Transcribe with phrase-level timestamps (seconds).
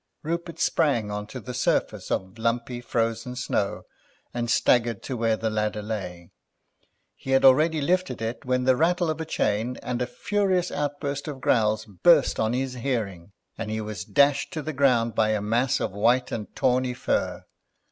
[0.23, 3.83] Rupert sprang on to the surface of lumpy, frozen snow,
[4.33, 6.31] and staggered to where the ladder lay.
[7.15, 11.27] He had already lifted it when the rattle of a chain and a furious outburst
[11.27, 15.39] of growls burst on his hearing, and he was dashed to the ground by a
[15.39, 17.43] mass of white and tawny fur.